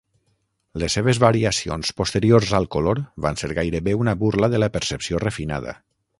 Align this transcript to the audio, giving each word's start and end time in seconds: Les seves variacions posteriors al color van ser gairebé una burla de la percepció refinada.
Les 0.83 0.95
seves 0.99 1.19
variacions 1.23 1.91
posteriors 2.01 2.55
al 2.61 2.65
color 2.77 3.03
van 3.27 3.39
ser 3.43 3.51
gairebé 3.61 3.95
una 4.03 4.17
burla 4.25 4.51
de 4.55 4.63
la 4.65 4.75
percepció 4.79 5.23
refinada. 5.29 5.79